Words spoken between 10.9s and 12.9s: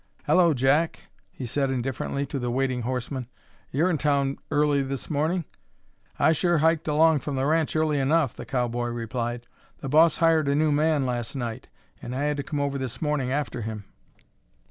last night; and I had to come over